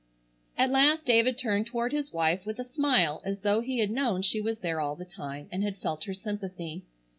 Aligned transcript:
At 0.57 0.71
last 0.71 1.05
David 1.05 1.37
turned 1.37 1.67
toward 1.67 1.91
his 1.91 2.11
wife 2.11 2.43
with 2.43 2.57
a 2.57 2.63
smile 2.63 3.21
as 3.23 3.41
though 3.41 3.61
he 3.61 3.77
had 3.77 3.91
known 3.91 4.23
she 4.23 4.41
was 4.41 4.57
there 4.57 4.81
all 4.81 4.95
the 4.95 5.05
time, 5.05 5.47
and 5.51 5.63
had 5.63 5.77
felt 5.77 6.05
her 6.05 6.13
sympathy. 6.15 6.81